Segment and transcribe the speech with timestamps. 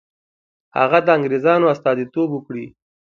[0.77, 2.65] هغه د انګرېزانو استازیتوب وکړي.